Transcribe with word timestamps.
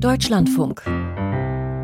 Deutschlandfunk. 0.00 0.82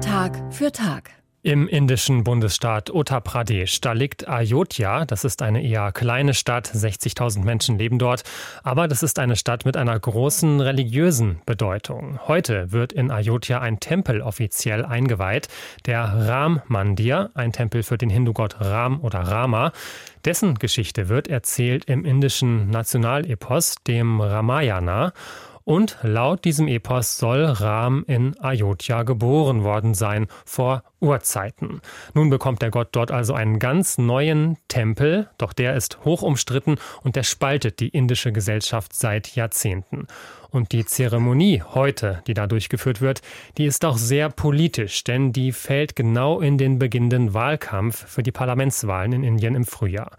Tag 0.00 0.40
für 0.50 0.70
Tag. 0.70 1.10
Im 1.42 1.66
indischen 1.66 2.22
Bundesstaat 2.22 2.94
Uttar 2.94 3.20
Pradesh, 3.20 3.80
da 3.80 3.92
liegt 3.92 4.28
Ayodhya. 4.28 5.04
Das 5.04 5.24
ist 5.24 5.42
eine 5.42 5.62
eher 5.62 5.90
kleine 5.90 6.32
Stadt, 6.32 6.68
60.000 6.68 7.44
Menschen 7.44 7.76
leben 7.76 7.98
dort. 7.98 8.22
Aber 8.62 8.86
das 8.86 9.02
ist 9.02 9.18
eine 9.18 9.34
Stadt 9.34 9.64
mit 9.64 9.76
einer 9.76 9.98
großen 9.98 10.60
religiösen 10.60 11.40
Bedeutung. 11.44 12.20
Heute 12.28 12.70
wird 12.70 12.92
in 12.92 13.10
Ayodhya 13.10 13.60
ein 13.60 13.80
Tempel 13.80 14.22
offiziell 14.22 14.84
eingeweiht, 14.84 15.48
der 15.86 16.04
Ram 16.04 16.62
Mandir, 16.68 17.30
ein 17.34 17.52
Tempel 17.52 17.82
für 17.82 17.98
den 17.98 18.10
Hindu-Gott 18.10 18.60
Ram 18.60 19.00
oder 19.02 19.20
Rama. 19.20 19.72
Dessen 20.24 20.54
Geschichte 20.54 21.08
wird 21.08 21.26
erzählt 21.28 21.86
im 21.86 22.04
indischen 22.04 22.70
Nationalepos, 22.70 23.74
dem 23.86 24.20
Ramayana. 24.20 25.12
Und 25.64 25.96
laut 26.02 26.44
diesem 26.44 26.68
Epos 26.68 27.16
soll 27.16 27.42
Ram 27.42 28.04
in 28.06 28.38
Ayodhya 28.38 29.02
geboren 29.02 29.64
worden 29.64 29.94
sein, 29.94 30.26
vor 30.44 30.82
Urzeiten. 31.00 31.80
Nun 32.12 32.28
bekommt 32.28 32.60
der 32.60 32.70
Gott 32.70 32.88
dort 32.92 33.10
also 33.10 33.32
einen 33.32 33.58
ganz 33.58 33.96
neuen 33.96 34.58
Tempel, 34.68 35.30
doch 35.38 35.54
der 35.54 35.74
ist 35.74 36.04
hoch 36.04 36.20
umstritten 36.20 36.76
und 37.02 37.16
der 37.16 37.22
spaltet 37.22 37.80
die 37.80 37.88
indische 37.88 38.30
Gesellschaft 38.30 38.92
seit 38.92 39.34
Jahrzehnten. 39.36 40.06
Und 40.50 40.72
die 40.72 40.84
Zeremonie 40.84 41.62
heute, 41.62 42.22
die 42.26 42.34
da 42.34 42.46
durchgeführt 42.46 43.00
wird, 43.00 43.22
die 43.56 43.64
ist 43.64 43.86
auch 43.86 43.96
sehr 43.96 44.28
politisch, 44.28 45.02
denn 45.02 45.32
die 45.32 45.50
fällt 45.50 45.96
genau 45.96 46.40
in 46.40 46.58
den 46.58 46.78
beginnenden 46.78 47.32
Wahlkampf 47.32 48.06
für 48.06 48.22
die 48.22 48.32
Parlamentswahlen 48.32 49.14
in 49.14 49.24
Indien 49.24 49.54
im 49.54 49.64
Frühjahr. 49.64 50.10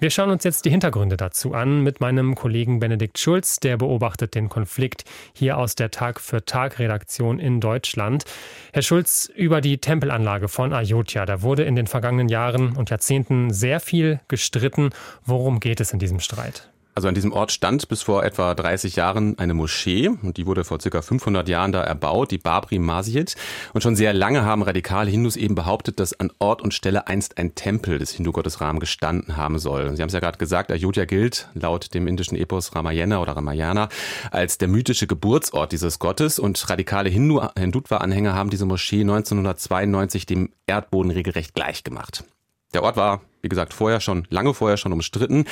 Wir 0.00 0.08
schauen 0.08 0.30
uns 0.30 0.44
jetzt 0.44 0.64
die 0.64 0.70
Hintergründe 0.70 1.18
dazu 1.18 1.52
an 1.52 1.82
mit 1.82 2.00
meinem 2.00 2.34
Kollegen 2.34 2.80
Benedikt 2.80 3.18
Schulz, 3.18 3.60
der 3.60 3.76
beobachtet 3.76 4.34
den 4.34 4.48
Konflikt 4.48 5.04
hier 5.34 5.58
aus 5.58 5.74
der 5.74 5.90
Tag 5.90 6.22
für 6.22 6.42
Tag 6.42 6.78
Redaktion 6.78 7.38
in 7.38 7.60
Deutschland. 7.60 8.24
Herr 8.72 8.80
Schulz, 8.80 9.30
über 9.36 9.60
die 9.60 9.76
Tempelanlage 9.76 10.48
von 10.48 10.72
Ayodhya, 10.72 11.26
da 11.26 11.42
wurde 11.42 11.64
in 11.64 11.76
den 11.76 11.86
vergangenen 11.86 12.30
Jahren 12.30 12.78
und 12.78 12.88
Jahrzehnten 12.88 13.52
sehr 13.52 13.78
viel 13.78 14.20
gestritten. 14.26 14.88
Worum 15.26 15.60
geht 15.60 15.80
es 15.80 15.92
in 15.92 15.98
diesem 15.98 16.20
Streit? 16.20 16.70
Also 16.94 17.08
an 17.08 17.14
diesem 17.14 17.32
Ort 17.32 17.52
stand 17.52 17.88
bis 17.88 18.02
vor 18.02 18.24
etwa 18.24 18.54
30 18.54 18.96
Jahren 18.96 19.38
eine 19.38 19.54
Moschee 19.54 20.08
und 20.08 20.36
die 20.36 20.46
wurde 20.46 20.64
vor 20.64 20.80
circa 20.80 21.02
500 21.02 21.48
Jahren 21.48 21.72
da 21.72 21.82
erbaut, 21.82 22.30
die 22.30 22.38
Babri 22.38 22.78
Masjid. 22.78 23.34
Und 23.72 23.82
schon 23.82 23.96
sehr 23.96 24.12
lange 24.12 24.44
haben 24.44 24.62
radikale 24.62 25.10
Hindus 25.10 25.36
eben 25.36 25.54
behauptet, 25.54 26.00
dass 26.00 26.18
an 26.18 26.32
Ort 26.38 26.62
und 26.62 26.74
Stelle 26.74 27.06
einst 27.06 27.38
ein 27.38 27.54
Tempel 27.54 27.98
des 27.98 28.12
Hindu-Gottes 28.12 28.60
Ram 28.60 28.80
gestanden 28.80 29.36
haben 29.36 29.58
soll. 29.58 29.94
Sie 29.96 30.02
haben 30.02 30.08
es 30.08 30.14
ja 30.14 30.20
gerade 30.20 30.38
gesagt, 30.38 30.70
Ayodhya 30.70 31.04
gilt 31.04 31.48
laut 31.54 31.94
dem 31.94 32.06
indischen 32.06 32.36
Epos 32.36 32.74
Ramayana 32.74 33.20
oder 33.20 33.36
Ramayana 33.36 33.88
als 34.30 34.58
der 34.58 34.68
mythische 34.68 35.06
Geburtsort 35.06 35.72
dieses 35.72 35.98
Gottes 35.98 36.38
und 36.38 36.68
radikale 36.68 37.08
Hindu 37.08 37.40
Hindutva-Anhänger 37.56 38.34
haben 38.34 38.50
diese 38.50 38.66
Moschee 38.66 39.00
1992 39.00 40.26
dem 40.26 40.50
Erdboden 40.66 41.10
regelrecht 41.10 41.54
gleichgemacht. 41.54 42.24
Der 42.72 42.84
Ort 42.84 42.96
war, 42.96 43.20
wie 43.42 43.48
gesagt, 43.48 43.74
vorher 43.74 44.00
schon, 44.00 44.26
lange 44.30 44.54
vorher 44.54 44.76
schon 44.76 44.92
umstritten. 44.92 45.44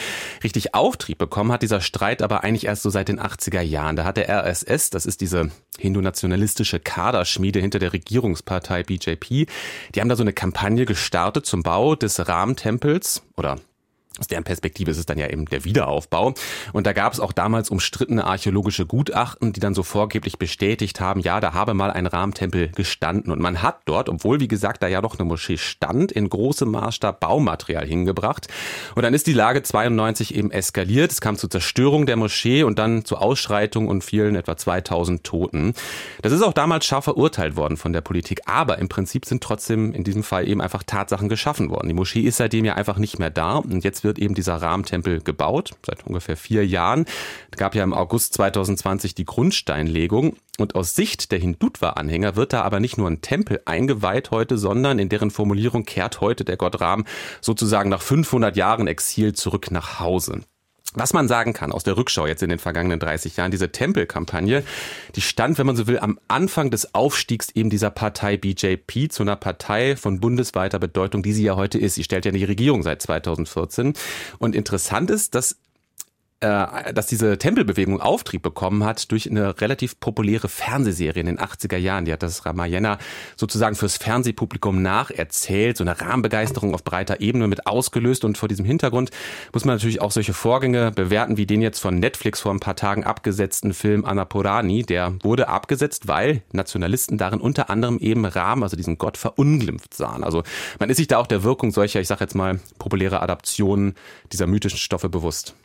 Richtig 0.44 0.74
Auftrieb 0.74 1.18
bekommen 1.18 1.50
hat 1.50 1.62
dieser 1.62 1.80
Streit 1.80 2.22
aber 2.22 2.44
eigentlich 2.44 2.66
erst 2.66 2.82
so 2.82 2.90
seit 2.90 3.08
den 3.08 3.20
80er 3.20 3.60
Jahren. 3.60 3.96
Da 3.96 4.04
hat 4.04 4.16
der 4.16 4.28
RSS, 4.28 4.90
das 4.90 5.04
ist 5.04 5.20
diese 5.20 5.50
hindu-nationalistische 5.78 6.78
Kaderschmiede 6.78 7.60
hinter 7.60 7.78
der 7.78 7.92
Regierungspartei 7.92 8.84
BJP, 8.84 9.46
die 9.94 10.00
haben 10.00 10.08
da 10.08 10.16
so 10.16 10.22
eine 10.22 10.32
Kampagne 10.32 10.86
gestartet 10.86 11.46
zum 11.46 11.62
Bau 11.62 11.96
des 11.96 12.28
Rahmentempels 12.28 13.22
oder 13.36 13.56
aus 14.18 14.26
deren 14.26 14.44
Perspektive 14.44 14.90
ist 14.90 14.98
es 14.98 15.06
dann 15.06 15.18
ja 15.18 15.28
eben 15.28 15.46
der 15.46 15.64
Wiederaufbau. 15.64 16.34
Und 16.72 16.86
da 16.86 16.92
gab 16.92 17.12
es 17.12 17.20
auch 17.20 17.32
damals 17.32 17.70
umstrittene 17.70 18.24
archäologische 18.24 18.86
Gutachten, 18.86 19.52
die 19.52 19.60
dann 19.60 19.74
so 19.74 19.82
vorgeblich 19.82 20.38
bestätigt 20.38 21.00
haben, 21.00 21.20
ja, 21.20 21.40
da 21.40 21.52
habe 21.52 21.74
mal 21.74 21.90
ein 21.90 22.06
Rahmentempel 22.06 22.68
gestanden. 22.68 23.32
Und 23.32 23.40
man 23.40 23.62
hat 23.62 23.80
dort, 23.84 24.08
obwohl 24.08 24.40
wie 24.40 24.48
gesagt 24.48 24.82
da 24.82 24.88
ja 24.88 25.00
noch 25.00 25.18
eine 25.18 25.28
Moschee 25.28 25.58
stand, 25.58 26.12
in 26.12 26.28
großem 26.28 26.70
Maßstab 26.70 27.20
Baumaterial 27.20 27.86
hingebracht. 27.86 28.48
Und 28.94 29.02
dann 29.02 29.14
ist 29.14 29.26
die 29.26 29.32
Lage 29.32 29.62
92 29.62 30.34
eben 30.34 30.50
eskaliert. 30.50 31.12
Es 31.12 31.20
kam 31.20 31.36
zur 31.36 31.50
Zerstörung 31.50 32.06
der 32.06 32.16
Moschee 32.16 32.62
und 32.62 32.78
dann 32.78 33.04
zu 33.04 33.16
Ausschreitungen 33.16 33.88
und 33.88 34.04
vielen 34.04 34.36
etwa 34.36 34.56
2000 34.56 35.24
Toten. 35.24 35.74
Das 36.22 36.32
ist 36.32 36.42
auch 36.42 36.52
damals 36.52 36.86
scharf 36.86 37.04
verurteilt 37.04 37.56
worden 37.56 37.76
von 37.76 37.92
der 37.92 38.00
Politik. 38.00 38.42
Aber 38.46 38.78
im 38.78 38.88
Prinzip 38.88 39.24
sind 39.24 39.42
trotzdem 39.42 39.92
in 39.92 40.04
diesem 40.04 40.22
Fall 40.22 40.48
eben 40.48 40.60
einfach 40.60 40.82
Tatsachen 40.82 41.28
geschaffen 41.28 41.70
worden. 41.70 41.88
Die 41.88 41.94
Moschee 41.94 42.20
ist 42.20 42.36
seitdem 42.36 42.64
ja 42.64 42.74
einfach 42.74 42.98
nicht 42.98 43.18
mehr 43.18 43.30
da. 43.30 43.56
Und 43.56 43.84
jetzt 43.84 44.04
wird 44.08 44.18
eben 44.18 44.34
dieser 44.34 44.56
Rahmentempel 44.56 45.20
gebaut, 45.20 45.72
seit 45.86 46.04
ungefähr 46.06 46.36
vier 46.36 46.66
Jahren. 46.66 47.04
Es 47.52 47.58
gab 47.58 47.74
ja 47.74 47.84
im 47.84 47.92
August 47.92 48.32
2020 48.34 49.14
die 49.14 49.26
Grundsteinlegung. 49.26 50.36
Und 50.58 50.74
aus 50.74 50.96
Sicht 50.96 51.30
der 51.30 51.38
Hindutva-Anhänger 51.38 52.34
wird 52.34 52.52
da 52.52 52.62
aber 52.62 52.80
nicht 52.80 52.98
nur 52.98 53.08
ein 53.08 53.20
Tempel 53.20 53.60
eingeweiht 53.66 54.32
heute, 54.32 54.58
sondern 54.58 54.98
in 54.98 55.08
deren 55.08 55.30
Formulierung 55.30 55.84
kehrt 55.84 56.20
heute 56.20 56.44
der 56.44 56.56
Gott 56.56 56.80
Ram 56.80 57.04
sozusagen 57.40 57.90
nach 57.90 58.02
500 58.02 58.56
Jahren 58.56 58.88
Exil 58.88 59.34
zurück 59.34 59.70
nach 59.70 60.00
Hause. 60.00 60.40
Was 60.98 61.12
man 61.12 61.28
sagen 61.28 61.52
kann 61.52 61.70
aus 61.72 61.84
der 61.84 61.96
Rückschau 61.96 62.26
jetzt 62.26 62.42
in 62.42 62.50
den 62.50 62.58
vergangenen 62.58 62.98
30 62.98 63.36
Jahren, 63.36 63.50
diese 63.50 63.70
Tempelkampagne, 63.70 64.64
die 65.14 65.20
stand, 65.20 65.56
wenn 65.58 65.66
man 65.66 65.76
so 65.76 65.86
will, 65.86 65.98
am 66.00 66.18
Anfang 66.26 66.70
des 66.70 66.94
Aufstiegs 66.94 67.50
eben 67.54 67.70
dieser 67.70 67.90
Partei 67.90 68.36
BJP 68.36 69.10
zu 69.10 69.22
einer 69.22 69.36
Partei 69.36 69.96
von 69.96 70.20
bundesweiter 70.20 70.78
Bedeutung, 70.78 71.22
die 71.22 71.32
sie 71.32 71.44
ja 71.44 71.56
heute 71.56 71.78
ist. 71.78 71.94
Sie 71.94 72.04
stellt 72.04 72.24
ja 72.24 72.32
die 72.32 72.44
Regierung 72.44 72.82
seit 72.82 73.00
2014. 73.02 73.94
Und 74.38 74.56
interessant 74.56 75.10
ist, 75.10 75.34
dass 75.34 75.56
äh, 76.40 76.92
dass 76.94 77.08
diese 77.08 77.36
Tempelbewegung 77.36 78.00
Auftrieb 78.00 78.42
bekommen 78.42 78.84
hat 78.84 79.10
durch 79.10 79.28
eine 79.28 79.60
relativ 79.60 79.98
populäre 79.98 80.48
Fernsehserie 80.48 81.20
in 81.20 81.26
den 81.26 81.38
80er 81.40 81.76
Jahren. 81.76 82.04
Die 82.04 82.12
hat 82.12 82.22
das 82.22 82.46
Ramayana 82.46 82.98
sozusagen 83.36 83.74
fürs 83.74 83.96
Fernsehpublikum 83.96 84.80
nacherzählt, 84.80 85.76
so 85.76 85.82
eine 85.82 86.00
Rahmenbegeisterung 86.00 86.74
auf 86.74 86.84
breiter 86.84 87.20
Ebene 87.20 87.48
mit 87.48 87.66
ausgelöst. 87.66 88.24
Und 88.24 88.38
vor 88.38 88.48
diesem 88.48 88.64
Hintergrund 88.64 89.10
muss 89.52 89.64
man 89.64 89.74
natürlich 89.74 90.00
auch 90.00 90.12
solche 90.12 90.32
Vorgänge 90.32 90.92
bewerten, 90.92 91.38
wie 91.38 91.46
den 91.46 91.60
jetzt 91.60 91.80
von 91.80 91.98
Netflix 91.98 92.40
vor 92.40 92.52
ein 92.52 92.60
paar 92.60 92.76
Tagen 92.76 93.02
abgesetzten 93.02 93.74
Film 93.74 94.04
Annapurani. 94.04 94.84
Der 94.84 95.14
wurde 95.24 95.48
abgesetzt, 95.48 96.06
weil 96.06 96.42
Nationalisten 96.52 97.18
darin 97.18 97.40
unter 97.40 97.68
anderem 97.68 97.98
eben 97.98 98.24
Ram, 98.24 98.62
also 98.62 98.76
diesen 98.76 98.96
Gott, 98.96 99.16
verunglimpft 99.16 99.92
sahen. 99.92 100.22
Also 100.22 100.44
man 100.78 100.88
ist 100.88 100.98
sich 100.98 101.08
da 101.08 101.18
auch 101.18 101.26
der 101.26 101.42
Wirkung 101.42 101.72
solcher, 101.72 102.00
ich 102.00 102.06
sag 102.06 102.20
jetzt 102.20 102.36
mal, 102.36 102.60
populäre 102.78 103.22
Adaptionen 103.22 103.94
dieser 104.32 104.46
mythischen 104.46 104.78
Stoffe 104.78 105.08
bewusst. 105.08 105.56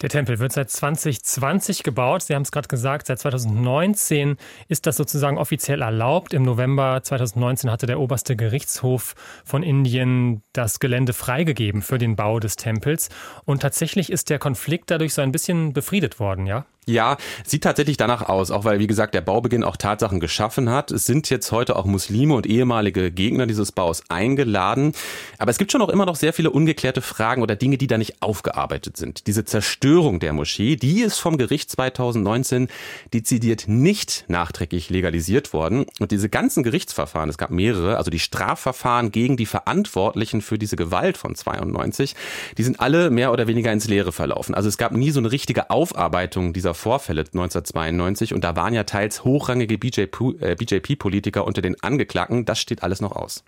Der 0.00 0.08
Tempel 0.08 0.38
wird 0.38 0.52
seit 0.52 0.70
2020 0.70 1.82
gebaut. 1.82 2.22
Sie 2.22 2.34
haben 2.34 2.42
es 2.42 2.52
gerade 2.52 2.68
gesagt, 2.68 3.08
seit 3.08 3.18
2019 3.18 4.36
ist 4.68 4.86
das 4.86 4.96
sozusagen 4.96 5.38
offiziell 5.38 5.82
erlaubt. 5.82 6.34
Im 6.34 6.44
November 6.44 7.00
2019 7.02 7.68
hatte 7.70 7.86
der 7.86 7.98
oberste 7.98 8.36
Gerichtshof 8.36 9.16
von 9.44 9.64
Indien 9.64 10.42
das 10.52 10.78
Gelände 10.78 11.12
freigegeben 11.12 11.82
für 11.82 11.98
den 11.98 12.14
Bau 12.14 12.38
des 12.38 12.54
Tempels. 12.54 13.08
Und 13.44 13.60
tatsächlich 13.62 14.10
ist 14.12 14.30
der 14.30 14.38
Konflikt 14.38 14.90
dadurch 14.92 15.14
so 15.14 15.22
ein 15.22 15.32
bisschen 15.32 15.72
befriedet 15.72 16.20
worden, 16.20 16.46
ja? 16.46 16.64
Ja, 16.88 17.18
sieht 17.44 17.64
tatsächlich 17.64 17.98
danach 17.98 18.30
aus, 18.30 18.50
auch 18.50 18.64
weil, 18.64 18.78
wie 18.78 18.86
gesagt, 18.86 19.12
der 19.12 19.20
Baubeginn 19.20 19.62
auch 19.62 19.76
Tatsachen 19.76 20.20
geschaffen 20.20 20.70
hat. 20.70 20.90
Es 20.90 21.04
sind 21.04 21.28
jetzt 21.28 21.52
heute 21.52 21.76
auch 21.76 21.84
Muslime 21.84 22.32
und 22.34 22.46
ehemalige 22.46 23.10
Gegner 23.10 23.46
dieses 23.46 23.72
Baus 23.72 24.02
eingeladen. 24.08 24.92
Aber 25.36 25.50
es 25.50 25.58
gibt 25.58 25.70
schon 25.70 25.82
auch 25.82 25.90
immer 25.90 26.06
noch 26.06 26.16
sehr 26.16 26.32
viele 26.32 26.50
ungeklärte 26.50 27.02
Fragen 27.02 27.42
oder 27.42 27.56
Dinge, 27.56 27.76
die 27.76 27.88
da 27.88 27.98
nicht 27.98 28.22
aufgearbeitet 28.22 28.96
sind. 28.96 29.26
Diese 29.26 29.44
Zerstörung 29.44 30.18
der 30.18 30.32
Moschee, 30.32 30.76
die 30.76 31.02
ist 31.02 31.18
vom 31.18 31.36
Gericht 31.36 31.70
2019 31.70 32.68
dezidiert 33.12 33.64
nicht 33.68 34.24
nachträglich 34.28 34.88
legalisiert 34.88 35.52
worden. 35.52 35.84
Und 36.00 36.10
diese 36.10 36.30
ganzen 36.30 36.62
Gerichtsverfahren, 36.62 37.28
es 37.28 37.36
gab 37.36 37.50
mehrere, 37.50 37.98
also 37.98 38.10
die 38.10 38.18
Strafverfahren 38.18 39.12
gegen 39.12 39.36
die 39.36 39.44
Verantwortlichen 39.44 40.40
für 40.40 40.58
diese 40.58 40.76
Gewalt 40.76 41.18
von 41.18 41.34
92, 41.34 42.16
die 42.56 42.62
sind 42.62 42.80
alle 42.80 43.10
mehr 43.10 43.30
oder 43.30 43.46
weniger 43.46 43.72
ins 43.72 43.88
Leere 43.88 44.12
verlaufen. 44.12 44.54
Also 44.54 44.70
es 44.70 44.78
gab 44.78 44.92
nie 44.92 45.10
so 45.10 45.20
eine 45.20 45.30
richtige 45.30 45.68
Aufarbeitung 45.68 46.54
dieser 46.54 46.77
Vorfälle 46.78 47.22
1992 47.22 48.32
und 48.32 48.44
da 48.44 48.56
waren 48.56 48.72
ja 48.72 48.84
teils 48.84 49.24
hochrangige 49.24 49.76
BJP-Politiker 49.78 51.40
äh, 51.40 51.42
unter 51.42 51.60
den 51.60 51.80
Angeklagten. 51.82 52.44
Das 52.44 52.58
steht 52.58 52.82
alles 52.82 53.00
noch 53.00 53.12
aus. 53.12 53.44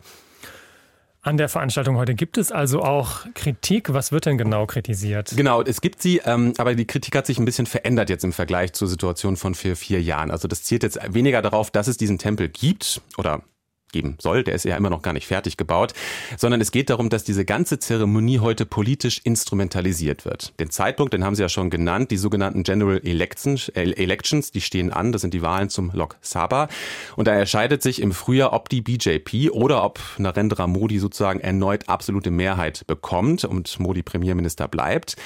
An 1.22 1.36
der 1.36 1.50
Veranstaltung 1.50 1.96
heute 1.96 2.14
gibt 2.14 2.38
es 2.38 2.50
also 2.50 2.82
auch 2.82 3.26
Kritik. 3.34 3.92
Was 3.92 4.10
wird 4.10 4.24
denn 4.24 4.38
genau 4.38 4.64
kritisiert? 4.64 5.34
Genau, 5.36 5.60
es 5.60 5.82
gibt 5.82 6.00
sie, 6.00 6.22
ähm, 6.24 6.54
aber 6.56 6.74
die 6.74 6.86
Kritik 6.86 7.14
hat 7.14 7.26
sich 7.26 7.38
ein 7.38 7.44
bisschen 7.44 7.66
verändert 7.66 8.08
jetzt 8.08 8.24
im 8.24 8.32
Vergleich 8.32 8.72
zur 8.72 8.88
Situation 8.88 9.36
von 9.36 9.54
vier, 9.54 9.76
vier 9.76 10.00
Jahren. 10.00 10.30
Also 10.30 10.48
das 10.48 10.62
zielt 10.62 10.82
jetzt 10.82 10.98
weniger 11.12 11.42
darauf, 11.42 11.70
dass 11.70 11.88
es 11.88 11.98
diesen 11.98 12.16
Tempel 12.16 12.48
gibt 12.48 13.02
oder 13.18 13.42
geben 13.92 14.16
soll, 14.20 14.44
der 14.44 14.54
ist 14.54 14.64
ja 14.64 14.76
immer 14.76 14.90
noch 14.90 15.02
gar 15.02 15.12
nicht 15.12 15.26
fertig 15.26 15.56
gebaut, 15.56 15.92
sondern 16.36 16.60
es 16.60 16.70
geht 16.70 16.90
darum, 16.90 17.08
dass 17.08 17.24
diese 17.24 17.44
ganze 17.44 17.78
Zeremonie 17.78 18.38
heute 18.38 18.66
politisch 18.66 19.20
instrumentalisiert 19.24 20.24
wird. 20.24 20.58
Den 20.60 20.70
Zeitpunkt, 20.70 21.12
den 21.12 21.24
haben 21.24 21.34
Sie 21.34 21.42
ja 21.42 21.48
schon 21.48 21.70
genannt, 21.70 22.10
die 22.10 22.16
sogenannten 22.16 22.62
General 22.62 23.00
Elections, 23.04 23.68
äh, 23.70 23.82
Elections 23.90 24.50
die 24.50 24.60
stehen 24.60 24.92
an, 24.92 25.12
das 25.12 25.22
sind 25.22 25.34
die 25.34 25.42
Wahlen 25.42 25.68
zum 25.68 25.90
Lok 25.92 26.16
Sabha 26.20 26.68
und 27.16 27.28
da 27.28 27.34
entscheidet 27.34 27.82
sich 27.82 28.00
im 28.00 28.12
Frühjahr, 28.12 28.52
ob 28.52 28.68
die 28.68 28.82
BJP 28.82 29.50
oder 29.50 29.84
ob 29.84 30.00
Narendra 30.18 30.66
Modi 30.66 30.98
sozusagen 30.98 31.40
erneut 31.40 31.88
absolute 31.88 32.30
Mehrheit 32.30 32.86
bekommt 32.86 33.44
und 33.44 33.78
Modi 33.80 34.02
Premierminister 34.02 34.68
bleibt. 34.68 35.16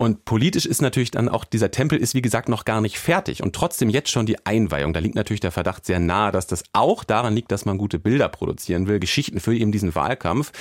Und 0.00 0.24
politisch 0.24 0.64
ist 0.64 0.80
natürlich 0.80 1.10
dann 1.10 1.28
auch, 1.28 1.44
dieser 1.44 1.72
Tempel 1.72 1.98
ist 1.98 2.14
wie 2.14 2.22
gesagt 2.22 2.48
noch 2.48 2.64
gar 2.64 2.80
nicht 2.80 3.00
fertig 3.00 3.42
und 3.42 3.52
trotzdem 3.54 3.90
jetzt 3.90 4.10
schon 4.10 4.26
die 4.26 4.46
Einweihung. 4.46 4.92
Da 4.92 5.00
liegt 5.00 5.16
natürlich 5.16 5.40
der 5.40 5.50
Verdacht 5.50 5.84
sehr 5.84 5.98
nahe, 5.98 6.30
dass 6.30 6.46
das 6.46 6.62
auch 6.72 7.02
daran 7.02 7.34
liegt, 7.34 7.50
dass 7.50 7.64
man 7.64 7.78
gute 7.78 7.98
Bilder 7.98 8.28
produzieren 8.28 8.86
will, 8.86 9.00
Geschichten 9.00 9.40
für 9.40 9.56
eben 9.56 9.72
diesen 9.72 9.96
Wahlkampf. 9.96 10.52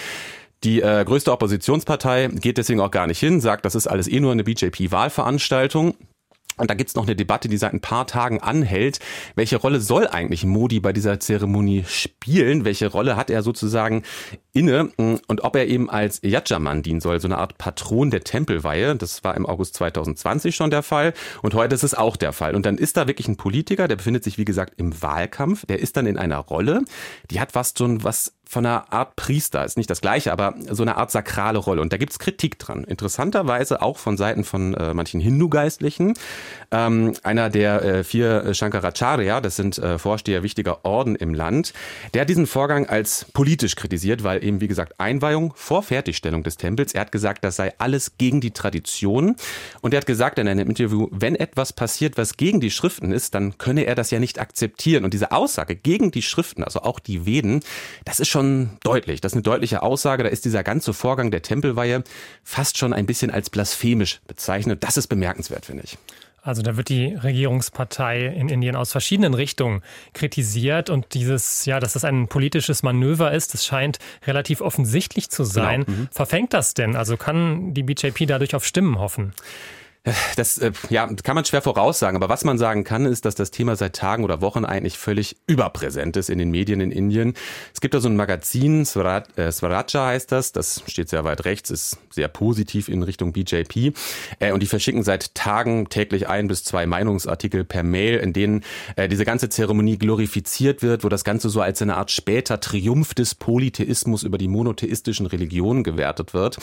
Die 0.63 0.81
äh, 0.81 1.06
größte 1.06 1.31
Oppositionspartei 1.31 2.30
geht 2.30 2.57
deswegen 2.57 2.81
auch 2.81 2.89
gar 2.89 3.06
nicht 3.06 3.19
hin, 3.19 3.39
sagt, 3.39 3.63
das 3.63 3.75
ist 3.75 3.86
alles 3.86 4.07
eh 4.07 4.19
nur 4.19 4.31
eine 4.31 4.44
BJP-Wahlveranstaltung. 4.44 5.94
Und 6.57 6.69
da 6.69 6.74
gibt's 6.74 6.95
noch 6.95 7.06
eine 7.06 7.15
Debatte, 7.15 7.48
die 7.48 7.57
seit 7.57 7.74
ein 7.74 7.81
paar 7.81 8.07
Tagen 8.07 8.42
anhält. 8.42 9.00
Welche 9.36 9.57
Rolle 9.57 9.80
soll 9.80 10.07
eigentlich 10.07 10.45
Modi 10.45 10.80
bei 10.80 10.94
dieser 10.94 11.19
Zeremonie 11.19 11.86
spielen? 11.88 12.65
Welche 12.65 12.88
Rolle 12.88 13.15
hat 13.15 13.30
er 13.30 13.44
sozusagen 13.44 14.04
inne? 14.54 14.89
Und 14.98 15.44
ob 15.44 15.56
er 15.56 15.68
eben 15.68 15.89
als 15.89 16.19
Yajaman 16.24 16.83
dienen 16.83 17.01
soll, 17.01 17.19
so 17.19 17.27
eine 17.27 17.38
Art 17.38 17.57
Patron 17.57 18.12
der 18.12 18.24
Tempelweihe. 18.24 18.95
Das 18.95 19.24
war 19.24 19.36
im 19.36 19.45
August 19.45 19.75
2020 19.75 20.56
schon 20.56 20.69
der 20.69 20.83
Fall. 20.83 21.13
Und 21.42 21.54
heute 21.54 21.75
ist 21.75 21.83
es 21.83 21.94
auch 21.94 22.15
der 22.15 22.33
Fall. 22.33 22.56
Und 22.56 22.65
dann 22.65 22.77
ist 22.77 22.98
da 22.98 23.07
wirklich 23.07 23.27
ein 23.27 23.38
Politiker, 23.38 23.88
der 23.88 23.95
befindet 23.95 24.24
sich, 24.24 24.38
wie 24.38 24.45
gesagt, 24.45 24.74
im 24.77 25.01
Wahlkampf. 25.01 25.65
Der 25.65 25.80
ist 25.80 25.98
dann 25.98 26.06
in 26.06 26.18
einer 26.18 26.38
Rolle, 26.38 26.81
die 27.31 27.39
hat 27.39 27.56
was 27.56 27.74
so 27.77 27.88
was 28.04 28.33
von 28.50 28.66
einer 28.66 28.92
Art 28.92 29.16
Priester, 29.16 29.66
ist 29.66 29.78
nicht 29.78 29.90
das 29.90 30.02
gleiche, 30.02 30.32
aber 30.32 30.56
so 30.70 30.84
eine 30.84 30.98
Art 30.98 31.12
sakrale 31.12 31.60
Rolle. 31.60 31.82
Und 31.82 31.94
da 31.94 31.98
gibt's 31.98 32.20
Kritik 32.20 32.60
dran. 32.60 32.84
Interessanterweise 32.84 33.82
auch 33.82 33.98
von 33.98 34.18
Seiten 34.18 34.44
von 34.44 34.74
äh, 34.74 34.94
manchen 34.94 35.20
Hindu-Geistlichen. 35.20 36.14
Ähm, 36.72 37.14
einer 37.24 37.50
der 37.50 37.84
äh, 37.84 38.04
vier 38.04 38.54
Shankaracharya, 38.54 39.42
das 39.42 39.56
sind 39.56 39.78
äh, 39.78 39.98
Vorsteher 39.98 40.44
wichtiger 40.44 40.86
Orden 40.86 41.16
im 41.16 41.34
Land, 41.34 41.74
der 42.14 42.22
hat 42.22 42.30
diesen 42.30 42.48
Vorgang 42.48 42.88
als 42.88 43.26
politisch 43.34 43.76
kritisiert, 43.76 44.24
weil 44.24 44.44
eben, 44.44 44.62
wie 44.62 44.68
gesagt, 44.68 45.00
Einweihung 45.00 45.54
vor 45.56 45.84
Fertigstellung 45.84 46.44
des 46.44 46.58
Tempels. 46.58 46.94
Er 46.94 47.02
hat 47.02 47.12
gesagt, 47.12 47.44
das 47.44 47.56
sei 47.56 47.74
alles 47.78 48.18
gegen 48.18 48.42
die 48.42 48.52
Tradition. 48.52 49.36
Und 49.82 49.94
er 49.94 49.98
hat 49.98 50.06
gesagt 50.06 50.40
in 50.40 50.48
einem 50.48 50.70
Interview, 50.70 51.08
wenn 51.12 51.36
etwas 51.36 51.74
passiert, 51.74 52.18
was 52.18 52.38
gegen 52.38 52.60
die 52.60 52.72
Schriften 52.72 53.12
ist, 53.12 53.36
dann 53.36 53.58
könne 53.58 53.86
er 53.86 53.96
das 53.96 54.12
ja 54.12 54.20
nicht 54.20 54.40
akzeptieren. 54.40 55.04
Und 55.04 55.14
diese 55.14 55.32
Aussage 55.32 55.76
gegen 55.76 56.12
die 56.12 56.22
Schriften, 56.22 56.64
also 56.64 56.82
auch 56.82 57.00
die 57.00 57.26
Veden, 57.26 57.62
das 58.06 58.20
ist 58.20 58.30
schon 58.30 58.37
schon 58.38 58.69
deutlich. 58.84 59.19
Das 59.22 59.31
ist 59.31 59.36
eine 59.36 59.44
deutliche 59.44 59.81
Aussage. 59.81 60.24
Da 60.24 60.30
ist 60.30 60.45
dieser 60.45 60.63
ganze 60.63 60.94
Vorgang 60.94 61.31
der 61.31 61.42
Tempelweihe 61.42 62.04
fast 62.44 62.78
schon 62.78 62.94
ein 62.94 63.07
bisschen 63.07 63.31
als 63.31 63.50
blasphemisch 63.50 64.22
bezeichnet. 64.28 64.84
Das 64.84 64.95
ist 64.98 65.07
bemerkenswert, 65.07 65.66
finde 65.66 65.84
ich. 65.84 65.98
Also 66.44 66.62
da 66.62 66.78
wird 66.78 66.88
die 66.89 67.13
Regierungspartei 67.16 68.28
in 68.28 68.48
Indien 68.48 68.75
aus 68.75 68.92
verschiedenen 68.92 69.34
Richtungen 69.34 69.81
kritisiert 70.13 70.89
und 70.89 71.13
dieses, 71.13 71.66
ja, 71.66 71.80
dass 71.80 71.94
das 71.94 72.06
ein 72.06 72.28
politisches 72.28 72.84
Manöver 72.84 73.34
ist, 73.34 73.54
das 73.54 73.66
scheint 73.66 73.98
relativ 74.25 74.62
offensichtlich 74.62 75.30
zu 75.30 75.44
sein. 75.44 75.83
Genau. 75.83 75.98
Mhm. 75.98 76.07
Verfängt 76.12 76.54
das 76.54 76.74
denn? 76.74 76.95
Also 76.95 77.18
kann 77.18 77.74
die 77.74 77.83
BJP 77.83 78.28
dadurch 78.28 78.56
auf 78.56 78.66
Stimmen 78.66 79.00
hoffen? 79.00 79.33
Das 80.36 80.58
äh, 80.58 80.72
ja, 80.90 81.08
kann 81.08 81.36
man 81.36 81.44
schwer 81.46 81.62
voraussagen, 81.62 82.16
aber 82.16 82.30
was 82.30 82.44
man 82.44 82.58
sagen 82.58 82.84
kann, 82.84 83.06
ist, 83.06 83.26
dass 83.26 83.36
das 83.36 83.52
Thema 83.52 83.76
seit 83.76 83.96
Tagen 83.96 84.24
oder 84.24 84.42
Wochen 84.42 84.66
eigentlich 84.66 84.98
völlig 84.98 85.36
überpräsent 85.48 86.16
ist 86.16 86.30
in 86.30 86.38
den 86.38 86.50
Medien 86.52 86.80
in 86.80 86.92
Indien. 86.92 87.34
Es 87.74 87.82
gibt 87.82 87.94
da 87.94 88.00
so 88.00 88.08
ein 88.08 88.16
Magazin, 88.16 88.82
äh, 88.82 89.52
Swaraja 89.52 90.06
heißt 90.08 90.32
das, 90.32 90.52
das 90.52 90.84
steht 90.88 91.10
sehr 91.10 91.24
weit 91.24 91.46
rechts, 91.46 91.72
ist 91.72 91.98
sehr 92.10 92.28
positiv 92.28 92.88
in 92.88 93.04
Richtung 93.04 93.34
BJP 93.34 93.94
äh, 94.40 94.52
und 94.52 94.62
die 94.62 94.68
verschicken 94.68 95.04
seit 95.04 95.36
Tagen 95.36 95.90
täglich 95.90 96.30
ein 96.30 96.48
bis 96.48 96.64
zwei 96.64 96.86
Meinungsartikel 96.86 97.66
per 97.66 97.84
Mail, 97.84 98.18
in 98.20 98.34
denen 98.34 98.64
diese 99.10 99.26
ganze 99.26 99.50
Zeremonie 99.50 99.98
glorifiziert 99.98 100.82
wird, 100.82 101.04
wo 101.04 101.10
das 101.10 101.24
Ganze 101.24 101.50
so 101.50 101.62
als 101.62 101.82
eine 101.82 101.98
Art 101.98 102.12
später 102.12 102.60
Triumph 102.60 103.14
des 103.14 103.36
Polytheismus 103.36 104.24
über 104.24 104.38
die 104.38 104.48
monotheistischen 104.48 105.26
Religionen 105.26 105.84
gewertet 105.84 106.34
wird. 106.34 106.58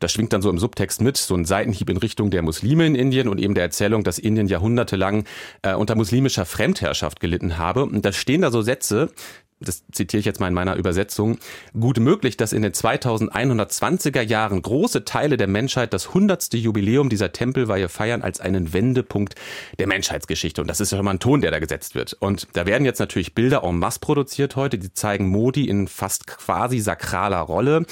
Das 0.00 0.12
schwingt 0.12 0.32
dann 0.32 0.42
so 0.42 0.50
im 0.50 0.58
Subtext 0.58 1.00
mit, 1.00 1.16
so 1.16 1.34
ein 1.34 1.44
Seitenhieb 1.44 1.90
in 1.90 1.96
Richtung 1.96 2.30
der 2.30 2.42
Muslime 2.42 2.77
in 2.86 2.94
Indien 2.94 3.28
und 3.28 3.38
eben 3.40 3.54
der 3.54 3.64
Erzählung, 3.64 4.04
dass 4.04 4.18
Indien 4.18 4.46
jahrhundertelang 4.46 5.24
äh, 5.62 5.74
unter 5.74 5.94
muslimischer 5.94 6.44
Fremdherrschaft 6.44 7.20
gelitten 7.20 7.58
habe. 7.58 7.84
Und 7.84 8.04
da 8.04 8.12
stehen 8.12 8.42
da 8.42 8.50
so 8.50 8.62
Sätze, 8.62 9.10
das 9.60 9.84
zitiere 9.92 10.20
ich 10.20 10.26
jetzt 10.26 10.40
mal 10.40 10.48
in 10.48 10.54
meiner 10.54 10.76
Übersetzung, 10.76 11.38
gut 11.78 11.98
möglich, 11.98 12.36
dass 12.36 12.52
in 12.52 12.62
den 12.62 12.72
2120er 12.72 14.22
Jahren 14.22 14.62
große 14.62 15.04
Teile 15.04 15.36
der 15.36 15.48
Menschheit 15.48 15.92
das 15.92 16.14
hundertste 16.14 16.56
Jubiläum 16.56 17.08
dieser 17.08 17.32
Tempelweihe 17.32 17.88
feiern 17.88 18.22
als 18.22 18.40
einen 18.40 18.72
Wendepunkt 18.72 19.34
der 19.78 19.88
Menschheitsgeschichte. 19.88 20.60
Und 20.60 20.68
das 20.68 20.80
ist 20.80 20.92
ja 20.92 20.98
schon 20.98 21.04
mal 21.04 21.12
ein 21.12 21.20
Ton, 21.20 21.40
der 21.40 21.50
da 21.50 21.58
gesetzt 21.58 21.94
wird. 21.94 22.14
Und 22.20 22.48
da 22.52 22.66
werden 22.66 22.84
jetzt 22.84 23.00
natürlich 23.00 23.34
Bilder 23.34 23.64
en 23.64 23.78
masse 23.78 23.98
produziert 24.00 24.54
heute, 24.56 24.78
die 24.78 24.92
zeigen 24.92 25.28
Modi 25.28 25.68
in 25.68 25.88
fast 25.88 26.26
quasi 26.26 26.78
sakraler 26.78 27.40
Rolle. 27.40 27.84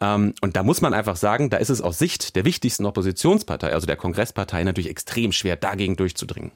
Ähm, 0.00 0.34
und 0.40 0.56
da 0.56 0.62
muss 0.62 0.80
man 0.80 0.94
einfach 0.94 1.16
sagen, 1.16 1.50
da 1.50 1.56
ist 1.56 1.70
es 1.70 1.80
aus 1.80 1.98
Sicht 1.98 2.36
der 2.36 2.44
wichtigsten 2.44 2.86
Oppositionspartei, 2.86 3.72
also 3.72 3.86
der 3.86 3.96
Kongresspartei, 3.96 4.62
natürlich 4.62 4.90
extrem 4.90 5.32
schwer, 5.32 5.56
dagegen 5.56 5.96
durchzudringen. 5.96 6.52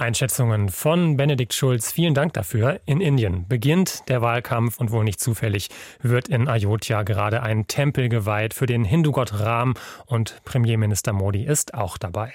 Einschätzungen 0.00 0.68
von 0.68 1.16
Benedikt 1.16 1.54
Schulz. 1.54 1.92
Vielen 1.92 2.14
Dank 2.14 2.32
dafür. 2.32 2.80
In 2.86 3.00
Indien 3.00 3.46
beginnt 3.46 4.08
der 4.08 4.22
Wahlkampf 4.22 4.80
und 4.80 4.90
wohl 4.90 5.04
nicht 5.04 5.20
zufällig 5.20 5.68
wird 6.00 6.28
in 6.28 6.48
Ayodhya 6.48 7.02
gerade 7.02 7.42
ein 7.42 7.66
Tempel 7.66 8.08
geweiht 8.08 8.54
für 8.54 8.66
den 8.66 8.84
Hindu-Gott 8.84 9.40
Ram 9.40 9.74
und 10.06 10.40
Premierminister 10.44 11.12
Modi 11.12 11.44
ist 11.44 11.74
auch 11.74 11.98
dabei. 11.98 12.32